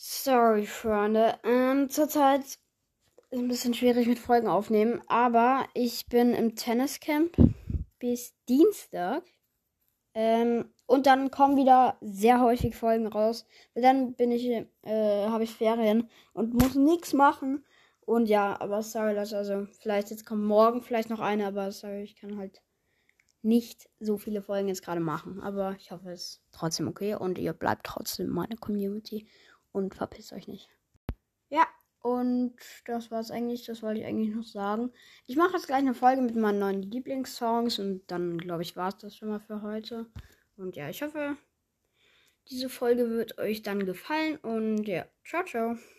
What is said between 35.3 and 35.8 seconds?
mache jetzt gleich